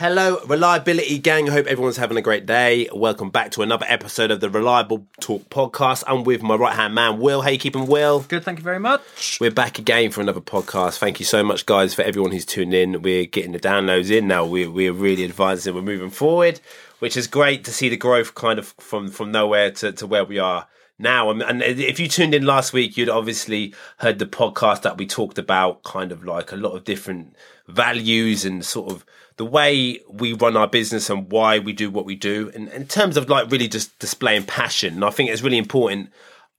[0.00, 1.48] Hello, Reliability Gang.
[1.50, 2.88] I hope everyone's having a great day.
[2.94, 6.04] Welcome back to another episode of the Reliable Talk podcast.
[6.06, 7.44] I'm with my right hand man, Will.
[7.50, 8.20] You keeping, Will?
[8.20, 9.40] Good, thank you very much.
[9.40, 10.98] We're back again for another podcast.
[10.98, 13.02] Thank you so much, guys, for everyone who's tuned in.
[13.02, 14.46] We're getting the downloads in now.
[14.46, 15.74] We're, we're really advancing.
[15.74, 16.60] We're moving forward,
[17.00, 20.24] which is great to see the growth kind of from, from nowhere to, to where
[20.24, 20.68] we are
[21.00, 21.28] now.
[21.28, 25.38] And if you tuned in last week, you'd obviously heard the podcast that we talked
[25.38, 27.34] about kind of like a lot of different
[27.66, 29.04] values and sort of
[29.38, 32.86] the way we run our business and why we do what we do and in
[32.86, 36.10] terms of like really just displaying passion and i think it's really important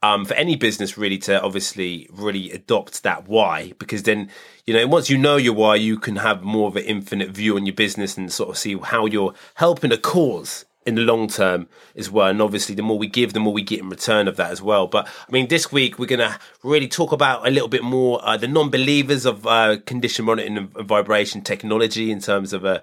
[0.01, 4.29] um, for any business really to obviously really adopt that why because then
[4.65, 7.57] you know once you know your why you can have more of an infinite view
[7.57, 11.29] on your business and sort of see how you're helping a cause in the long
[11.29, 12.27] term as well.
[12.27, 14.61] And obviously, the more we give, the more we get in return of that as
[14.61, 14.88] well.
[14.88, 18.20] But I mean, this week we're going to really talk about a little bit more
[18.23, 22.67] uh, the non-believers of uh, condition monitoring and vibration technology in terms of a.
[22.67, 22.79] Uh,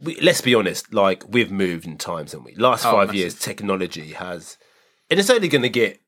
[0.00, 2.54] we, let's be honest, like we've moved in times, haven't we?
[2.54, 4.58] Last oh, five years, technology has,
[5.10, 6.00] and it's only going to get.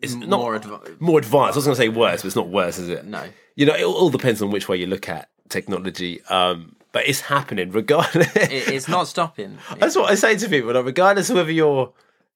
[0.00, 1.54] It's not more, adv- more advanced.
[1.54, 3.06] I was going to say worse, but it's not worse, is it?
[3.06, 3.24] No.
[3.54, 6.22] You know, it all depends on which way you look at technology.
[6.24, 8.30] Um, but it's happening regardless.
[8.34, 9.58] it's not stopping.
[9.78, 10.72] That's what I say to people.
[10.72, 11.92] Like, regardless of whether you're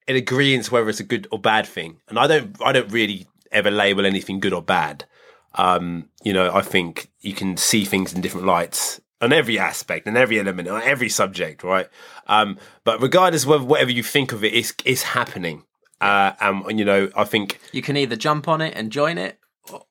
[0.06, 3.27] in agreement whether it's a good or bad thing, and I don't, I don't really
[3.50, 5.06] ever label anything good or bad.
[5.55, 10.06] Um, you know, I think you can see things in different lights on every aspect
[10.06, 11.88] and every element on every subject, right?
[12.27, 15.64] Um, but regardless of whatever you think of it, it's it's happening.
[16.03, 19.38] Uh, and you know, I think you can either jump on it and join it,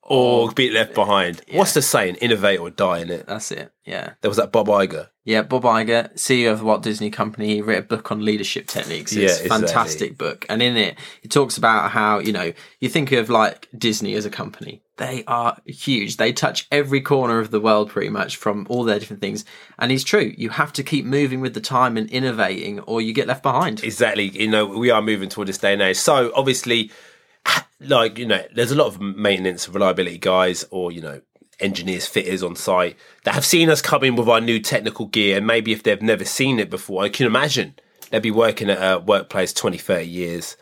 [0.02, 1.42] or be left behind.
[1.48, 1.58] Yeah.
[1.58, 2.16] What's the saying?
[2.16, 3.26] Innovate or die in it.
[3.26, 3.72] That's it.
[3.84, 4.14] Yeah.
[4.20, 5.08] There was that Bob Iger.
[5.24, 9.12] Yeah, Bob Iger, CEO of Walt Disney Company, he wrote a book on leadership techniques.
[9.12, 10.46] It's yeah, a fantastic book.
[10.48, 14.24] And in it, he talks about how, you know, you think of like Disney as
[14.24, 14.82] a company.
[14.96, 16.16] They are huge.
[16.16, 19.44] They touch every corner of the world pretty much from all their different things.
[19.78, 20.34] And it's true.
[20.36, 23.84] You have to keep moving with the time and innovating or you get left behind.
[23.84, 24.28] Exactly.
[24.28, 25.96] You know, we are moving toward this day and age.
[25.96, 26.90] So obviously,
[27.80, 31.20] like you know, there's a lot of maintenance reliability guys, or you know,
[31.58, 35.36] engineers, fitters on site that have seen us come in with our new technical gear,
[35.36, 37.74] and maybe if they've never seen it before, I can imagine
[38.10, 40.56] they'd be working at a workplace 20, 30 years.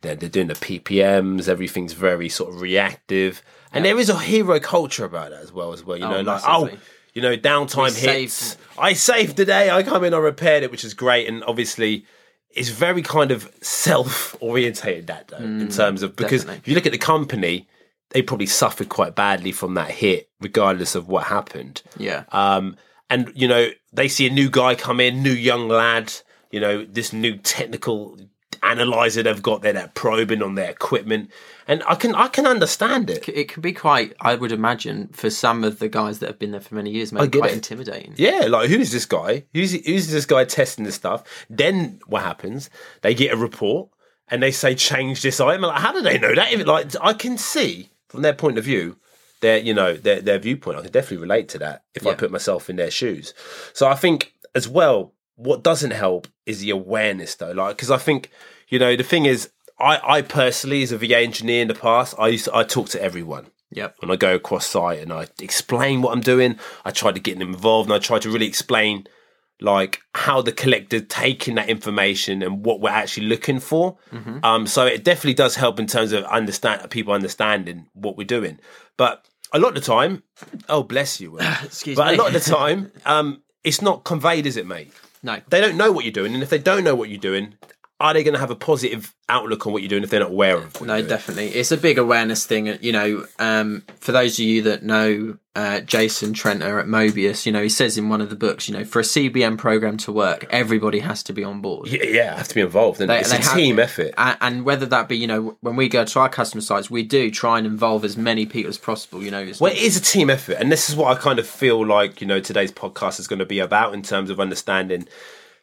[0.00, 1.48] They're, they're doing the PPMs.
[1.48, 3.42] Everything's very sort of reactive,
[3.72, 5.72] and there is a hero culture about it as well.
[5.72, 6.70] As well, you oh, know, like oh
[7.14, 8.56] you know, downtime hits.
[8.78, 9.70] I saved the day.
[9.70, 11.26] I come in, I repaired it, which is great.
[11.28, 12.06] And obviously,
[12.58, 16.58] it's very kind of self orientated that though, mm, in terms of because definitely.
[16.58, 17.68] if you look at the company,
[18.10, 21.82] they probably suffered quite badly from that hit, regardless of what happened.
[21.96, 22.24] Yeah.
[22.32, 22.76] Um,
[23.08, 26.12] and you know, they see a new guy come in, new young lad,
[26.50, 28.18] you know, this new technical
[28.68, 31.30] analyzer they've got there, that probing on their equipment
[31.68, 33.28] and I can I can understand it.
[33.28, 36.50] It can be quite, I would imagine, for some of the guys that have been
[36.50, 37.56] there for many years, maybe quite it.
[37.56, 38.14] intimidating.
[38.16, 39.44] Yeah, like who's this guy?
[39.52, 41.46] Who's who's this guy testing this stuff?
[41.50, 42.70] Then what happens?
[43.02, 43.90] They get a report
[44.28, 45.60] and they say change this item.
[45.60, 46.66] Like, how do they know that?
[46.66, 48.96] Like I can see from their point of view
[49.40, 50.78] their you know their their viewpoint.
[50.78, 52.12] I can definitely relate to that if yeah.
[52.12, 53.34] I put myself in their shoes.
[53.74, 57.52] So I think as well, what doesn't help is the awareness though.
[57.52, 58.30] Like because I think
[58.68, 62.14] you know the thing is I, I personally, as a VA engineer in the past,
[62.18, 63.46] I used to, I talk to everyone.
[63.70, 63.96] Yep.
[64.00, 67.38] When I go across site and I explain what I'm doing, I try to get
[67.38, 69.06] them involved and I try to really explain
[69.60, 73.98] like how the collector taking that information and what we're actually looking for.
[74.12, 74.44] Mm-hmm.
[74.44, 78.58] Um, so it definitely does help in terms of understand people understanding what we're doing.
[78.96, 80.22] But a lot of the time,
[80.68, 82.02] oh bless you, excuse me.
[82.02, 82.14] but me.
[82.14, 84.92] a lot of the time, um, it's not conveyed, is it, mate?
[85.22, 87.54] No, they don't know what you're doing, and if they don't know what you're doing,
[88.00, 90.30] are they going to have a positive outlook on what you're doing if they're not
[90.30, 90.76] aware of?
[90.76, 90.82] It?
[90.82, 91.48] No, definitely.
[91.48, 92.78] It's a big awareness thing.
[92.80, 97.50] You know, um, for those of you that know uh, Jason Tranter at Mobius, you
[97.50, 100.12] know, he says in one of the books, you know, for a CBM program to
[100.12, 101.88] work, everybody has to be on board.
[101.88, 103.00] Yeah, yeah have to be involved.
[103.00, 104.14] And they, it's they a have, team effort.
[104.16, 107.32] And, whether that be, you know, when we go to our customer sites, we do
[107.32, 109.24] try and involve as many people as possible.
[109.24, 111.48] You know, well, it is a team effort, and this is what I kind of
[111.48, 112.20] feel like.
[112.20, 115.08] You know, today's podcast is going to be about in terms of understanding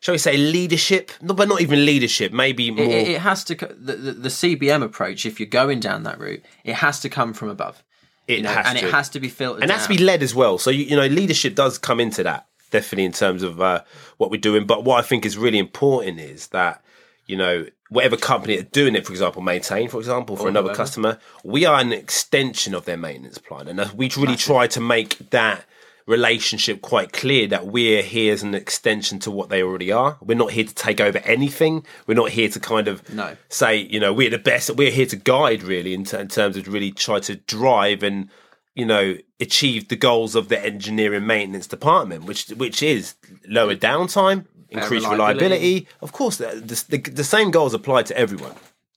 [0.06, 1.12] shall we say leadership?
[1.19, 5.25] No, but not even leadership maybe more it, it has to the, the, cbm approach
[5.25, 7.81] if you're going down that route it has to come from above.
[8.28, 8.86] It you know, has and to.
[8.86, 10.60] it has to be filtered and it has to be led as well.
[10.60, 13.81] So you, you know leadership does come into that definitely in terms of uh,
[14.18, 14.68] what we're doing.
[14.68, 16.84] But what i think is really important is that
[17.25, 20.69] you know whatever company are doing it for example maintain for example for or another
[20.69, 20.84] whatever.
[20.84, 23.68] customer we are an extension of their maintenance plan.
[23.68, 25.66] And we really try to make that
[26.07, 30.18] relationship quite clear that we're here as an extension to what they already are.
[30.22, 31.86] We're not here to take over anything.
[32.06, 33.36] We're not here to kind of no.
[33.50, 34.69] say, you know, we're the best.
[34.69, 38.30] We're here to guide really in, t- in terms of really try to drive and
[38.75, 43.16] you know, achieve the goals of the engineering maintenance department, which which is
[43.48, 45.46] lower downtime, increased reliability.
[45.46, 45.88] reliability.
[46.02, 48.54] Of course, the, the, the, same goals apply to everyone,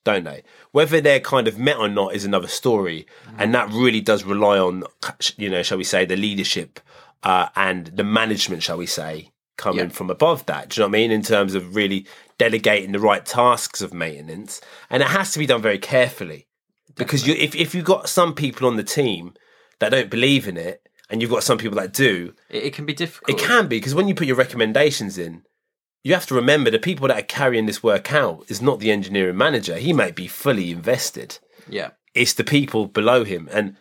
[0.09, 0.43] don't they?
[0.73, 3.35] Whether they're kind of met or not is another story, mm.
[3.37, 4.85] and that really does rely on,
[5.37, 6.81] you know, shall we say, the leadership
[7.23, 9.89] uh, and the management, shall we say, coming yeah.
[9.91, 10.71] from above that.
[10.71, 11.11] Do you know what I mean?
[11.11, 12.07] In terms of really
[12.39, 16.47] delegating the right tasks of maintenance, and it has to be done very carefully,
[16.89, 17.05] Definitely.
[17.05, 19.35] because you, if if you've got some people on the team
[19.79, 22.87] that don't believe in it, and you've got some people that do, it, it can
[22.87, 23.39] be difficult.
[23.39, 25.43] It can be because when you put your recommendations in,
[26.05, 28.91] you have to remember the people that are carrying this work out is not the
[28.91, 29.77] engineering manager.
[29.77, 31.39] He might be fully invested.
[31.69, 33.77] Yeah, it's the people below him, and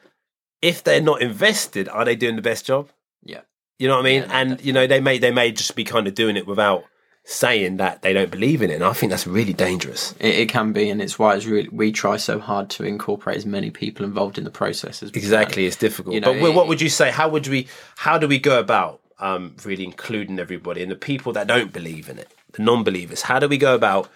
[0.61, 2.89] if they're not invested, are they doing the best job?
[3.23, 3.41] Yeah,
[3.79, 4.21] you know what I mean.
[4.23, 4.65] Yeah, and definitely.
[4.65, 6.83] you know they may they may just be kind of doing it without
[7.29, 8.75] saying that they don't believe in it.
[8.75, 10.13] And I think that's really dangerous.
[10.19, 13.35] It, it, can be, and it's why it's really we try so hard to incorporate
[13.35, 15.63] as many people involved in the process as exactly.
[15.63, 15.67] Can.
[15.67, 17.11] It's difficult, you know, but it, what would you say?
[17.11, 17.67] How would we?
[17.97, 22.09] How do we go about um, really including everybody and the people that don't believe
[22.09, 23.23] in it, the non-believers?
[23.23, 24.09] How do we go about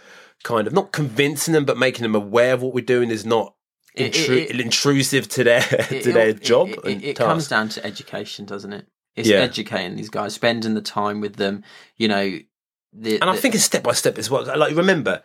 [0.43, 3.55] kind of not convincing them, but making them aware of what we're doing is not
[3.97, 6.69] intru- intrusive to their to their job?
[6.83, 8.87] It, it comes down to education, doesn't it?
[9.15, 9.37] It's yeah.
[9.37, 11.63] educating these guys, spending the time with them.
[11.97, 12.39] You know,
[12.93, 14.45] the, and I think it's step by step as well.
[14.57, 15.21] Like remember,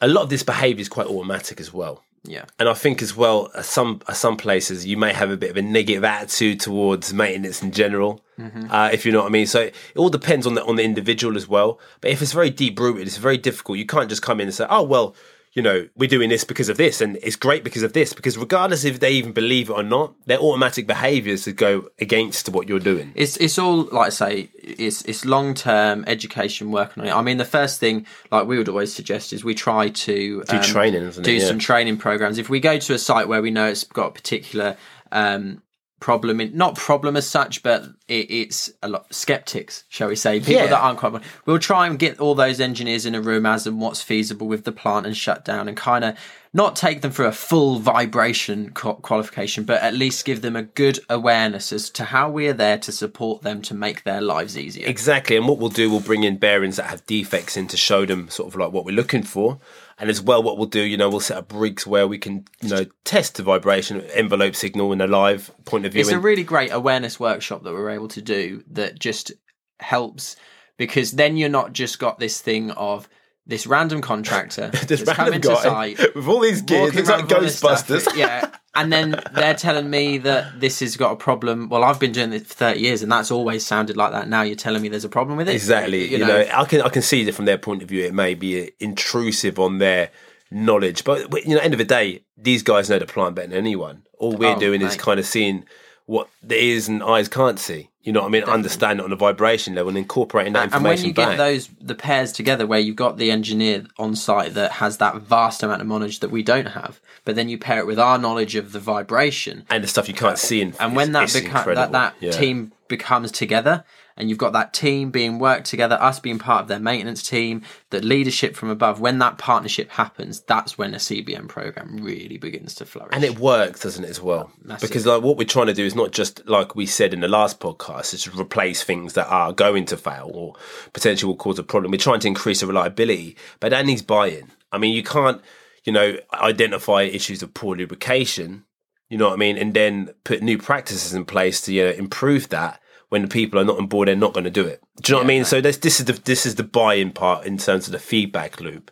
[0.00, 2.02] a lot of this behaviour is quite automatic as well.
[2.26, 5.56] Yeah, and I think as well, some some places you may have a bit of
[5.56, 8.70] a negative attitude towards maintenance in general, mm-hmm.
[8.70, 9.46] uh, if you know what I mean.
[9.46, 11.78] So it all depends on the on the individual as well.
[12.00, 13.78] But if it's very deep rooted, it's very difficult.
[13.78, 15.14] You can't just come in and say, "Oh well,
[15.56, 18.12] you know, we're doing this because of this, and it's great because of this.
[18.12, 22.50] Because regardless if they even believe it or not, their automatic behaviours to go against
[22.50, 23.10] what you're doing.
[23.14, 27.12] It's it's all like I say, it's it's long term education working on it.
[27.12, 30.56] I mean, the first thing like we would always suggest is we try to do
[30.56, 31.46] um, training, do yeah.
[31.46, 32.36] some training programs.
[32.36, 34.76] If we go to a site where we know it's got a particular
[35.10, 35.62] um,
[35.98, 40.38] problem in not problem as such but it, it's a lot skeptics shall we say
[40.38, 40.66] people yeah.
[40.66, 43.80] that aren't quite we'll try and get all those engineers in a room as and
[43.80, 46.14] what's feasible with the plant and shut down and kind of
[46.52, 51.00] not take them through a full vibration qualification but at least give them a good
[51.08, 55.34] awareness as to how we're there to support them to make their lives easier exactly
[55.34, 58.28] and what we'll do we'll bring in bearings that have defects in to show them
[58.28, 59.58] sort of like what we're looking for
[59.98, 62.44] and as well, what we'll do, you know, we'll set up rigs where we can,
[62.60, 66.02] you know, test the vibration envelope signal in a live point of view.
[66.02, 69.32] It's a really great awareness workshop that we're able to do that just
[69.80, 70.36] helps
[70.76, 73.08] because then you're not just got this thing of
[73.46, 78.06] this random contractor this random guy site, with all these gears, it's like Ghostbusters.
[78.16, 81.68] yeah, and then they're telling me that this has got a problem.
[81.68, 84.28] Well, I've been doing this for thirty years, and that's always sounded like that.
[84.28, 85.54] Now you're telling me there's a problem with it.
[85.54, 86.04] Exactly.
[86.04, 88.04] You, you know, know, I can I can see that from their point of view,
[88.04, 90.10] it may be intrusive on their
[90.50, 93.58] knowledge, but you know, end of the day, these guys know the plant better than
[93.58, 94.02] anyone.
[94.18, 94.88] All we're oh, doing mate.
[94.88, 95.64] is kind of seeing
[96.06, 97.90] what the ears and eyes can't see.
[98.02, 98.40] You know what I mean?
[98.42, 98.58] Definitely.
[98.58, 100.86] Understand it on a vibration level and incorporating that information.
[100.86, 101.30] And when you back.
[101.30, 105.16] get those the pairs together, where you've got the engineer on site that has that
[105.16, 108.16] vast amount of knowledge that we don't have, but then you pair it with our
[108.16, 111.74] knowledge of the vibration and the stuff you can't see, and, and when that beca-
[111.74, 112.30] that that yeah.
[112.30, 113.84] team becomes together,
[114.16, 117.62] and you've got that team being worked together, us being part of their maintenance team,
[117.90, 118.98] the leadership from above.
[118.98, 123.14] When that partnership happens, that's when a CBM program really begins to flourish.
[123.14, 124.50] And it works, doesn't it, as well?
[124.62, 124.88] Massive.
[124.88, 127.28] Because like what we're trying to do is not just like we said in the
[127.28, 130.54] last podcast, is to replace things that are going to fail or
[130.94, 131.90] potentially will cause a problem.
[131.92, 134.50] We're trying to increase the reliability, but that needs buy-in.
[134.72, 135.42] I mean, you can't,
[135.84, 138.64] you know, identify issues of poor lubrication.
[139.10, 141.90] You know what I mean, and then put new practices in place to you know,
[141.90, 144.82] improve that when the people are not on board, they're not going to do it.
[145.02, 145.40] Do you know yeah, what I mean?
[145.40, 145.46] Right.
[145.46, 148.60] So this, this is the this is the buy-in part in terms of the feedback
[148.60, 148.90] loop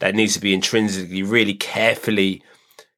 [0.00, 2.42] that needs to be intrinsically really carefully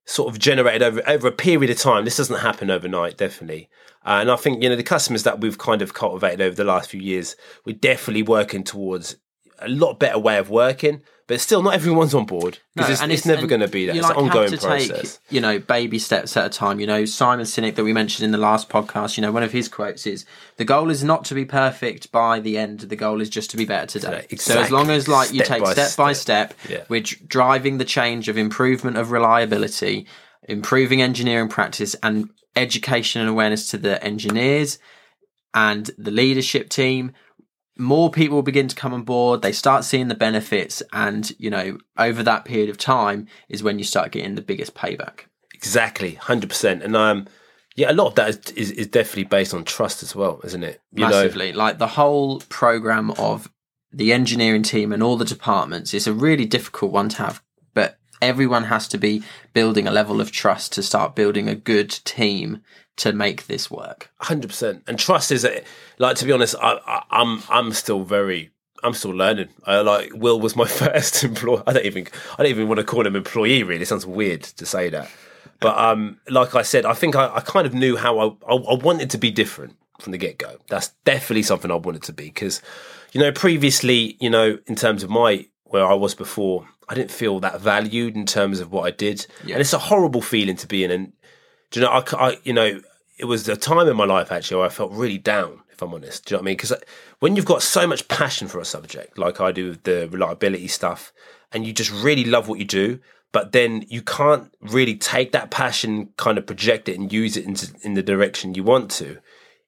[0.05, 2.05] sort of generated over over a period of time.
[2.05, 3.69] This doesn't happen overnight, definitely.
[4.05, 6.65] Uh, and I think you know the customers that we've kind of cultivated over the
[6.65, 9.17] last few years, we're definitely working towards
[9.59, 13.03] a lot better way of working but still not everyone's on board because no, it's,
[13.03, 13.97] it's, it's, never going to be that.
[13.97, 15.19] It's like an ongoing process.
[15.19, 16.79] Take, you know, baby steps at a time.
[16.79, 19.17] You know, Simon Sinek that we mentioned in the last podcast.
[19.17, 20.25] You know, one of his quotes is,
[20.57, 22.81] "The goal is not to be perfect by the end.
[22.81, 24.55] The goal is just to be better today." Exactly.
[24.55, 26.85] So as long as like you take step step by step, yeah.
[26.89, 30.07] we're driving the change of improvement of reliability,
[30.45, 34.79] improving engineering practice, and education and awareness to the engineers
[35.55, 37.13] and the leadership team
[37.77, 41.79] more people begin to come on board they start seeing the benefits and you know
[41.99, 45.21] over that period of time is when you start getting the biggest payback.
[45.55, 47.27] Exactly 100% and um
[47.77, 50.65] yeah a lot of that is, is, is definitely based on trust as well isn't
[50.65, 50.81] it?
[50.93, 51.53] You massively.
[51.53, 51.59] Know?
[51.59, 53.51] like the whole program of
[53.93, 57.43] the engineering team and all the departments is a really difficult one to have
[57.75, 61.91] but everyone has to be building a level of trust to start building a good
[61.91, 62.63] team
[62.97, 64.11] to make this work.
[64.21, 64.83] Hundred percent.
[64.87, 65.47] And trust is
[65.99, 68.51] like to be honest, I, I, I'm I'm still very
[68.83, 69.49] I'm still learning.
[69.65, 71.63] I like Will was my first employee.
[71.67, 72.07] I don't even
[72.39, 73.63] I don't even want to call him employee.
[73.63, 75.11] Really, it sounds weird to say that.
[75.61, 78.57] But um, like I said, I think I, I kind of knew how I, I,
[78.57, 80.59] I wanted to be different from the get go.
[80.69, 82.61] That's definitely something I wanted to be because,
[83.13, 87.11] you know, previously, you know, in terms of my where I was before, I didn't
[87.11, 89.55] feel that valued in terms of what I did, yeah.
[89.55, 90.91] and it's a horrible feeling to be in.
[90.91, 91.13] And
[91.71, 92.81] do you know, I, I you know,
[93.19, 95.93] it was a time in my life actually where I felt really down if I'm
[95.93, 96.25] honest.
[96.25, 96.57] Do you know what I mean?
[96.57, 96.73] Because
[97.19, 100.69] when you've got so much passion for a subject, like I do with the reliability
[100.69, 101.13] stuff,
[101.53, 102.99] and you just really love what you do,
[103.31, 107.45] but then you can't really take that passion, kind of project it and use it
[107.45, 109.19] into, in the direction you want to,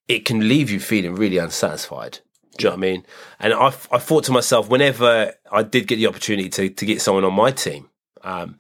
[0.09, 2.21] it can leave you feeling really unsatisfied.
[2.57, 3.05] Do you know what I mean?
[3.39, 7.03] And I, I thought to myself, whenever I did get the opportunity to, to get
[7.03, 7.91] someone on my team,
[8.23, 8.57] um,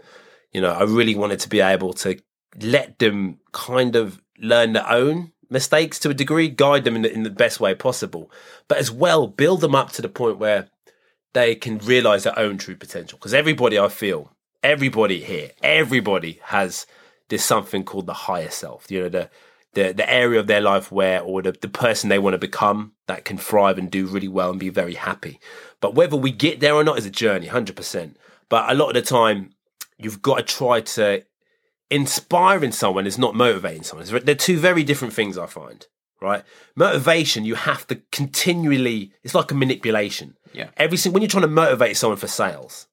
[0.52, 2.20] you know, I really wanted to be able to
[2.60, 7.12] let them kind of learn their own mistakes to a degree, guide them in the,
[7.12, 8.30] in the best way possible,
[8.68, 10.68] but as well build them up to the point where
[11.32, 13.18] they can realize their own true potential.
[13.18, 16.86] Because everybody, I feel, everybody here, everybody has
[17.28, 18.90] this something called the higher self.
[18.90, 19.30] You know, the
[19.74, 22.92] the the area of their life where, or the, the person they want to become,
[23.06, 25.38] that can thrive and do really well and be very happy.
[25.80, 28.16] But whether we get there or not is a journey, hundred percent.
[28.48, 29.50] But a lot of the time,
[29.98, 31.22] you've got to try to
[31.90, 34.06] inspiring someone is not motivating someone.
[34.24, 35.86] They're two very different things, I find.
[36.20, 36.42] Right,
[36.74, 39.12] motivation you have to continually.
[39.22, 40.36] It's like a manipulation.
[40.52, 40.70] Yeah.
[40.76, 42.88] Every single when you're trying to motivate someone for sales,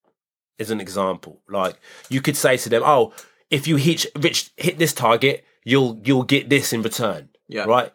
[0.57, 1.41] is an example.
[1.49, 1.75] Like
[2.09, 3.13] you could say to them, "Oh,
[3.49, 4.05] if you hit
[4.57, 7.65] hit this target, you'll you'll get this in return." Yeah.
[7.65, 7.91] Right.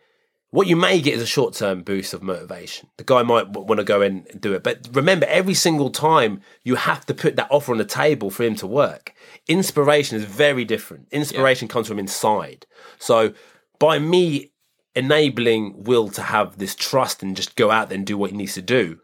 [0.52, 2.88] What you may get is a short term boost of motivation.
[2.96, 6.40] The guy might want to go in and do it, but remember, every single time
[6.64, 9.14] you have to put that offer on the table for him to work.
[9.46, 11.06] Inspiration is very different.
[11.12, 11.72] Inspiration yeah.
[11.72, 12.66] comes from inside.
[12.98, 13.32] So
[13.78, 14.50] by me
[14.96, 18.36] enabling Will to have this trust and just go out there and do what he
[18.36, 18.98] needs to do,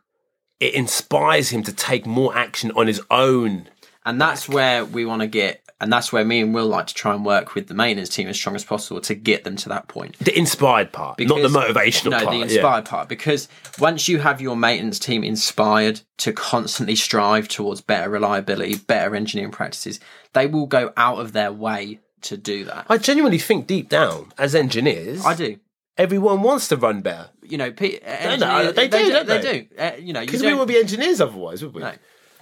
[0.58, 3.68] it inspires him to take more action on his own.
[4.04, 4.54] And that's back.
[4.54, 7.24] where we want to get and that's where me and Will like to try and
[7.24, 10.18] work with the maintenance team as strong as possible to get them to that point.
[10.18, 12.22] The inspired part, because, not the motivational part.
[12.22, 12.30] no, part.
[12.30, 12.90] the inspired yeah.
[12.90, 13.08] part.
[13.08, 19.14] Because once you have your maintenance team inspired to constantly strive towards better reliability, better
[19.14, 20.00] engineering practices,
[20.32, 22.86] they will go out of their way to do that.
[22.88, 25.58] I genuinely think deep down, as engineers, I do.
[25.98, 27.30] Everyone wants to run better.
[27.42, 29.66] You know, pe- no, no, they, do, they, they, they do.
[29.78, 31.80] Uh, you know, because we would be engineers otherwise, would we?
[31.80, 31.92] No,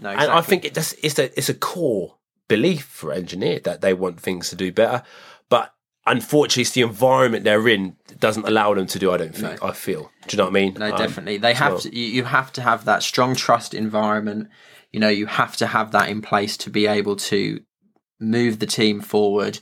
[0.00, 0.10] no.
[0.10, 0.24] Exactly.
[0.24, 2.14] And I think it just, it's a it's a core
[2.48, 5.02] belief for engineer that they want things to do better.
[5.48, 5.72] But
[6.06, 9.12] unfortunately, it's the environment they're in doesn't allow them to do.
[9.12, 9.62] I don't think.
[9.62, 9.68] No.
[9.68, 10.10] I feel.
[10.26, 10.74] Do you know what I mean?
[10.74, 11.36] No, um, definitely.
[11.38, 11.80] They have well.
[11.80, 11.96] to.
[11.96, 14.48] You have to have that strong trust environment.
[14.92, 17.60] You know, you have to have that in place to be able to
[18.20, 19.58] move the team forward,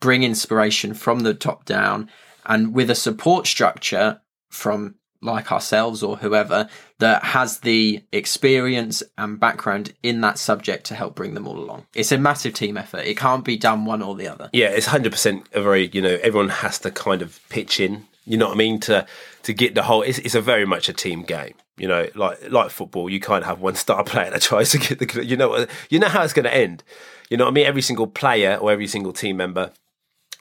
[0.00, 2.08] bring inspiration from the top down,
[2.46, 9.38] and with a support structure from like ourselves or whoever that has the experience and
[9.38, 11.86] background in that subject to help bring them all along.
[11.94, 13.06] It's a massive team effort.
[13.06, 14.50] It can't be done one or the other.
[14.52, 18.36] Yeah, it's 100% a very, you know, everyone has to kind of pitch in, you
[18.36, 19.06] know what I mean, to
[19.44, 21.54] to get the whole it's, it's a very much a team game.
[21.76, 24.98] You know, like like football, you can't have one star player that tries to get
[24.98, 26.84] the you know you know how it's going to end.
[27.30, 27.66] You know what I mean?
[27.66, 29.72] Every single player or every single team member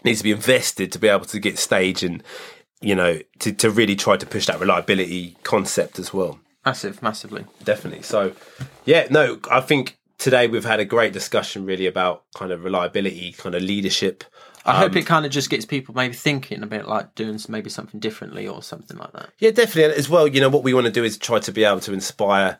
[0.03, 2.23] needs to be invested to be able to get stage and
[2.81, 6.39] you know, to, to really try to push that reliability concept as well.
[6.65, 7.45] Massive, massively.
[7.63, 8.03] Definitely.
[8.03, 8.33] So,
[8.85, 13.31] yeah, no, I think today we've had a great discussion really about kind of reliability,
[13.33, 14.23] kind of leadership.
[14.65, 17.39] I um, hope it kind of just gets people maybe thinking a bit like doing
[17.49, 19.29] maybe something differently or something like that.
[19.39, 19.95] Yeah, definitely.
[19.95, 21.93] As well, you know, what we want to do is try to be able to
[21.93, 22.59] inspire.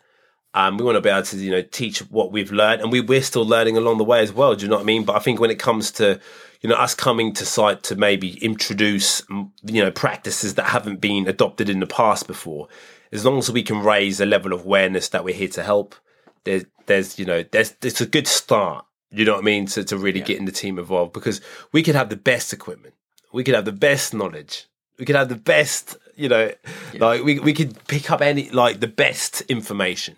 [0.54, 3.00] Um, we want to be able to, you know, teach what we've learned, and we,
[3.00, 4.54] we're still learning along the way as well.
[4.54, 5.04] Do you know what I mean?
[5.04, 6.20] But I think when it comes to
[6.62, 11.26] you know, us coming to site to maybe introduce, you know, practices that haven't been
[11.26, 12.68] adopted in the past before,
[13.10, 15.96] as long as we can raise a level of awareness that we're here to help,
[16.44, 18.86] there's, there's, you know, there's, it's a good start.
[19.10, 19.66] You know what I mean?
[19.66, 20.26] To, to really yeah.
[20.26, 21.40] getting the team involved because
[21.72, 22.94] we could have the best equipment,
[23.32, 24.66] we could have the best knowledge,
[24.98, 26.52] we could have the best, you know,
[26.94, 27.04] yeah.
[27.04, 30.16] like we, we could pick up any, like the best information,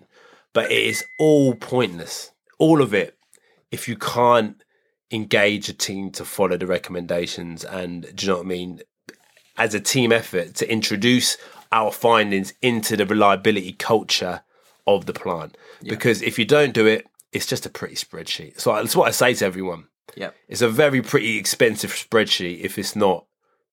[0.55, 2.31] but it is all pointless.
[2.59, 3.19] All of it,
[3.71, 4.63] if you can't
[5.11, 8.81] engage a team to follow the recommendations and do you know what I mean?
[9.59, 11.37] As a team effort to introduce
[11.71, 14.43] our findings into the reliability culture
[14.87, 15.57] of the plant.
[15.83, 15.91] Yeah.
[15.91, 18.61] Because if you don't do it, it's just a pretty spreadsheet.
[18.61, 19.89] So that's what I say to everyone.
[20.17, 20.31] Yeah.
[20.49, 23.27] It's a very pretty expensive spreadsheet if it's not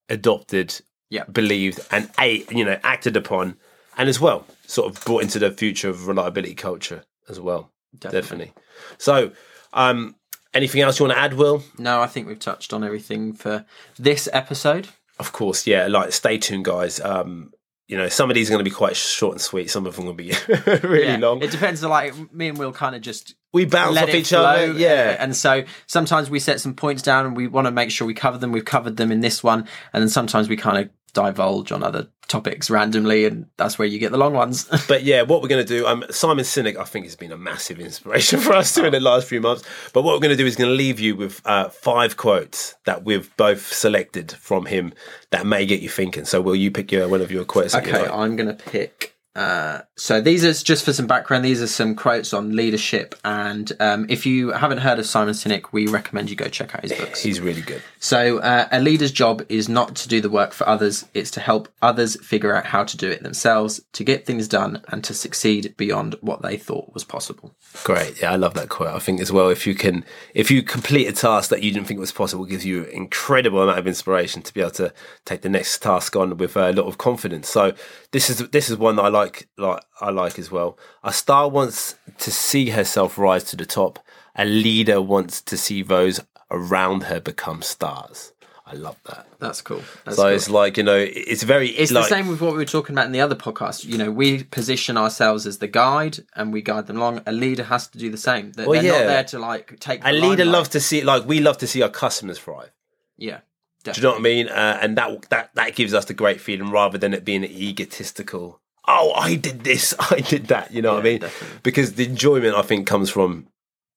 [0.09, 1.25] adopted, yeah.
[1.25, 3.57] believed and a you know, acted upon
[3.97, 7.71] and as well sort of brought into the future of reliability culture as well.
[7.97, 8.21] Definitely.
[8.21, 8.53] Definitely.
[8.97, 9.31] So
[9.73, 10.15] um
[10.53, 11.63] Anything else you want to add, Will?
[11.77, 13.65] No, I think we've touched on everything for
[13.97, 14.89] this episode.
[15.17, 15.87] Of course, yeah.
[15.87, 16.99] Like, stay tuned, guys.
[16.99, 17.53] Um,
[17.87, 19.69] you know, some of these are going to be quite short and sweet.
[19.69, 20.33] Some of them will be
[20.83, 21.17] really yeah.
[21.17, 21.41] long.
[21.41, 21.81] It depends.
[21.83, 24.43] Like me and Will, kind of just we bounce off each flow.
[24.43, 24.73] other.
[24.73, 28.05] Yeah, and so sometimes we set some points down and we want to make sure
[28.05, 28.51] we cover them.
[28.51, 32.07] We've covered them in this one, and then sometimes we kind of divulge on other
[32.27, 34.65] topics randomly, and that's where you get the long ones.
[34.87, 37.37] but yeah, what we're going to do, um, Simon Sinek, I think, has been a
[37.37, 39.63] massive inspiration for us in the last few months.
[39.93, 42.75] But what we're going to do is going to leave you with uh, five quotes
[42.85, 44.93] that we've both selected from him
[45.31, 46.25] that may get you thinking.
[46.25, 47.75] So, will you pick your one of your quotes?
[47.75, 51.45] Okay, I'm going to pick uh, so these are just for some background.
[51.45, 55.71] These are some quotes on leadership, and um, if you haven't heard of Simon Sinek,
[55.71, 57.23] we recommend you go check out his books.
[57.23, 57.81] He's really good.
[57.99, 61.39] So uh, a leader's job is not to do the work for others; it's to
[61.39, 65.13] help others figure out how to do it themselves, to get things done, and to
[65.13, 67.55] succeed beyond what they thought was possible.
[67.85, 68.93] Great, yeah, I love that quote.
[68.93, 71.87] I think as well, if you can, if you complete a task that you didn't
[71.87, 75.49] think was possible, gives you incredible amount of inspiration to be able to take the
[75.49, 77.47] next task on with a lot of confidence.
[77.47, 77.73] So
[78.11, 80.77] this is this is one that I like like I like as well.
[81.03, 83.99] A star wants to see herself rise to the top.
[84.35, 88.33] A leader wants to see those around her become stars.
[88.65, 89.27] I love that.
[89.39, 89.81] That's cool.
[90.05, 90.31] That's so cool.
[90.31, 91.69] it's like you know, it's very.
[91.69, 93.83] It's like, the same with what we were talking about in the other podcast.
[93.83, 97.21] You know, we position ourselves as the guide, and we guide them along.
[97.25, 98.53] A leader has to do the same.
[98.53, 98.99] They're, well, they're yeah.
[98.99, 100.01] not there to like take.
[100.05, 102.71] A leader loves to see, like we love to see our customers thrive.
[103.17, 103.39] Yeah.
[103.83, 103.93] Definitely.
[103.93, 104.47] Do you know what I mean?
[104.49, 108.61] Uh, and that that that gives us the great feeling rather than it being egotistical
[108.87, 110.71] oh, I did this, I did that.
[110.71, 111.19] You know yeah, what I mean?
[111.21, 111.59] Definitely.
[111.63, 113.47] Because the enjoyment, I think, comes from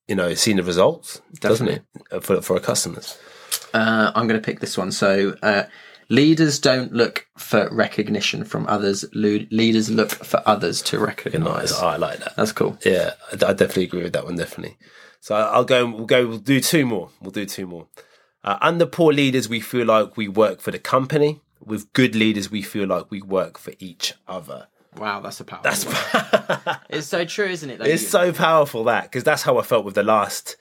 [0.08, 1.48] you know seeing the results, definitely.
[1.50, 3.18] doesn't it, uh, for for our customers?
[3.72, 4.92] Uh, I'm going to pick this one.
[4.92, 5.36] So.
[5.42, 5.64] Uh,
[6.10, 9.06] leaders don't look for recognition from others.
[9.14, 11.72] leaders look for others to recognize.
[11.72, 12.36] Oh, I like that.
[12.36, 12.78] That's cool.
[12.84, 14.36] Yeah, I definitely agree with that one.
[14.36, 14.76] Definitely.
[15.20, 15.86] So I'll go.
[15.86, 16.26] We'll go.
[16.26, 17.08] We'll do two more.
[17.22, 17.86] We'll do two more.
[18.44, 21.40] Uh, under poor leaders, we feel like we work for the company.
[21.64, 24.68] With good leaders, we feel like we work for each other.
[24.98, 25.70] Wow, that's a powerful.
[25.72, 27.80] That's it's so true, isn't it?
[27.80, 30.56] It's so powerful that because that's how I felt with the last.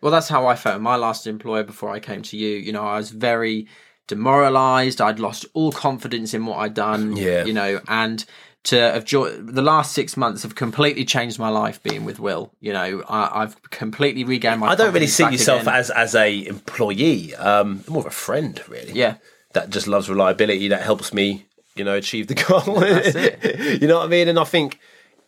[0.00, 0.80] Well, that's how I felt.
[0.80, 3.66] My last employer before I came to you, you know, I was very
[4.06, 5.00] demoralized.
[5.00, 7.16] I'd lost all confidence in what I'd done.
[7.16, 7.44] Yeah.
[7.44, 8.24] You know, and
[8.64, 12.52] to have joined the last six months have completely changed my life being with Will.
[12.60, 14.68] You know, I, have completely regained my.
[14.68, 15.74] I don't really see yourself again.
[15.74, 17.34] as as a employee.
[17.34, 18.92] Um, more of a friend, really.
[18.92, 19.16] Yeah.
[19.54, 20.68] That just loves reliability.
[20.68, 21.46] That helps me
[21.78, 23.80] you know, achieve the goal.
[23.80, 24.28] you know what I mean?
[24.28, 24.78] And I think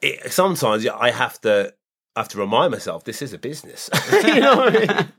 [0.02, 1.72] it, sometimes I have to
[2.16, 3.88] I have to remind myself this is a business.
[4.12, 5.12] you know what I mean?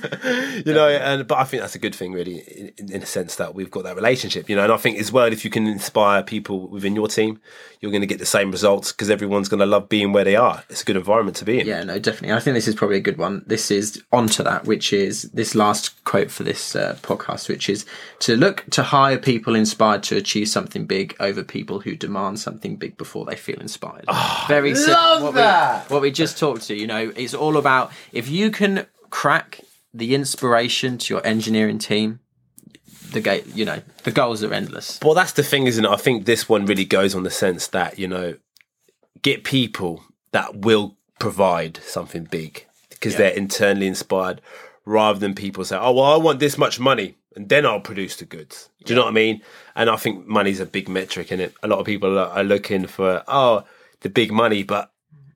[0.66, 2.38] you know, and but I think that's a good thing, really,
[2.78, 4.48] in, in, a sense that we've got that relationship.
[4.48, 7.40] You know, and I think as well, if you can inspire people within your team,
[7.80, 10.36] you're going to get the same results because everyone's going to love being where they
[10.36, 10.64] are.
[10.70, 11.66] It's a good environment to be in.
[11.66, 12.34] Yeah, no, definitely.
[12.34, 13.42] I think this is probably a good one.
[13.46, 17.84] This is onto that, which is this last quote for this uh, podcast, which is
[18.20, 22.76] to look to hire people inspired to achieve something big over people who demand something
[22.76, 24.04] big before they feel inspired.
[24.08, 24.94] Oh, Very simple.
[24.94, 25.88] Love what that.
[25.90, 29.60] We, what we just talked to, you know, it's all about if you can crack
[29.94, 32.20] the inspiration to your engineering team,
[33.12, 34.98] the gate, you know, the goals are endless.
[35.02, 35.90] Well, that's the thing, isn't it?
[35.90, 38.36] I think this one really goes on the sense that you know,
[39.22, 43.18] get people that will provide something big because yeah.
[43.18, 44.40] they're internally inspired,
[44.84, 48.16] rather than people say, "Oh, well, I want this much money." And then I'll produce
[48.16, 48.68] the goods.
[48.84, 49.00] Do you yeah.
[49.00, 49.42] know what I mean?
[49.74, 51.54] And I think money's a big metric in it.
[51.62, 53.64] A lot of people are looking for, oh,
[54.00, 54.92] the big money, but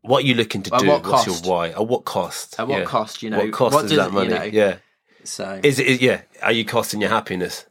[0.07, 0.87] what are you looking to do?
[0.87, 1.69] What What's your why?
[1.71, 2.59] At what cost?
[2.59, 2.85] At what yeah.
[2.85, 3.23] cost?
[3.23, 4.29] You know, what cost what is that money?
[4.29, 4.77] You know, yeah.
[5.25, 5.87] So is it?
[5.87, 6.23] Is, yeah.
[6.43, 7.67] Are you costing your happiness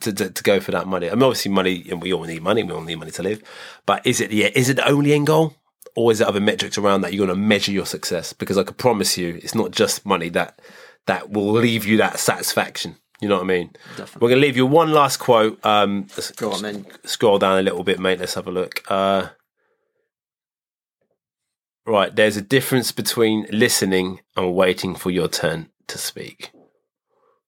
[0.00, 1.08] to, to, to go for that money?
[1.08, 1.86] I mean, obviously, money.
[1.90, 2.62] And we all need money.
[2.62, 3.42] We all need money to live.
[3.86, 4.32] But is it?
[4.32, 4.50] Yeah.
[4.54, 5.54] Is it the only end goal?
[5.94, 8.32] Or is there other metrics around that you're going to measure your success?
[8.32, 10.58] Because I can promise you, it's not just money that
[11.06, 12.96] that will leave you that satisfaction.
[13.20, 13.70] You know what I mean?
[13.90, 14.18] Definitely.
[14.20, 15.64] We're going to leave you one last quote.
[15.64, 16.86] Um, Go on, then.
[17.04, 18.18] Scroll down a little bit, mate.
[18.18, 18.82] Let's have a look.
[18.88, 19.28] Uh,
[21.84, 26.52] Right, there's a difference between listening and waiting for your turn to speak.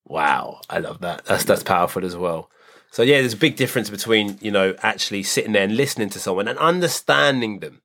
[0.05, 1.25] Wow, I love that.
[1.25, 2.51] That's that's powerful as well.
[2.91, 6.19] So yeah, there's a big difference between you know actually sitting there and listening to
[6.19, 7.83] someone and understanding them.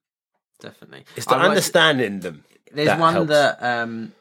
[0.59, 2.43] Definitely, it's the understanding them.
[2.71, 3.29] There's that one helps.
[3.29, 4.13] that um,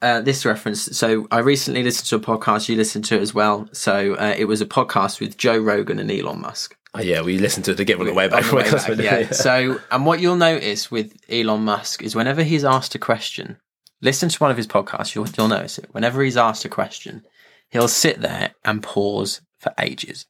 [0.00, 0.82] uh, this reference.
[0.96, 2.68] So I recently listened to a podcast.
[2.68, 3.68] You listened to it as well.
[3.72, 6.76] So uh, it was a podcast with Joe Rogan and Elon Musk.
[6.94, 8.44] Oh, yeah, we listened to it to get on the way back.
[8.44, 9.18] The way back yeah.
[9.20, 9.30] yeah.
[9.30, 13.56] So, and what you'll notice with Elon Musk is whenever he's asked a question,
[14.02, 15.14] listen to one of his podcasts.
[15.14, 15.88] You'll, you'll notice it.
[15.92, 17.24] Whenever he's asked a question,
[17.70, 20.26] he'll sit there and pause for ages.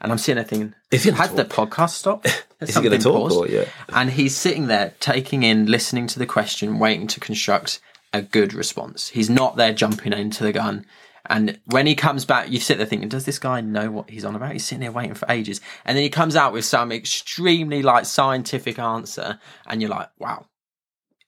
[0.00, 2.24] And I'm seeing sitting there thinking, has the podcast stop?
[2.60, 3.32] Is he going to talk?
[3.32, 3.64] Or, yeah.
[3.88, 7.80] And he's sitting there taking in, listening to the question, waiting to construct
[8.12, 9.08] a good response.
[9.08, 10.86] He's not there jumping into the gun
[11.28, 14.24] And when he comes back, you sit there thinking, does this guy know what he's
[14.24, 14.52] on about?
[14.52, 15.60] He's sitting there waiting for ages.
[15.84, 19.38] And then he comes out with some extremely like scientific answer.
[19.66, 20.46] And you're like, wow.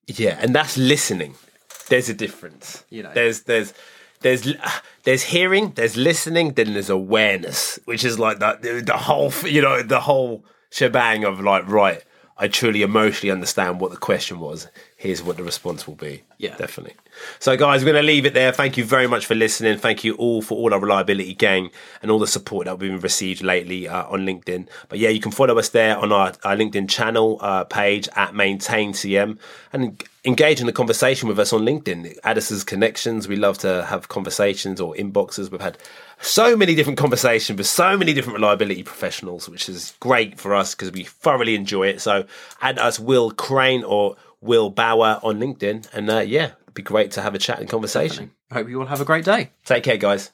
[0.07, 0.39] Yeah.
[0.41, 1.35] And that's listening.
[1.89, 2.85] There's a difference.
[2.91, 3.73] You know, there's, there's,
[4.21, 4.53] there's
[5.05, 9.83] there's hearing, there's listening, then there's awareness, which is like the the whole you know
[9.83, 12.03] the whole shebang of like right,
[12.40, 14.68] I truly emotionally understand what the question was.
[14.96, 16.22] Here's what the response will be.
[16.38, 16.94] Yeah, definitely.
[17.40, 18.53] So, guys, we're going to leave it there.
[18.53, 19.77] Thank you very much for listening.
[19.79, 21.70] Thank you all for all our reliability gang
[22.01, 24.68] and all the support that we've received lately uh, on LinkedIn.
[24.88, 28.37] But yeah, you can follow us there on our, our LinkedIn channel uh, page at
[28.37, 29.38] Maintain CM
[29.72, 32.16] and engage in the conversation with us on LinkedIn.
[32.24, 33.28] Add us as connections.
[33.28, 35.50] We love to have conversations or inboxes.
[35.50, 35.78] We've had
[36.20, 40.74] so many different conversations with so many different reliability professionals, which is great for us
[40.74, 42.00] because we thoroughly enjoy it.
[42.00, 42.24] So
[42.61, 45.88] add us Will Crane or Will Bauer on LinkedIn.
[45.92, 48.33] And uh, yeah, it'd be great to have a chat and conversation.
[48.50, 49.50] I hope you all have a great day.
[49.64, 50.33] Take care, guys.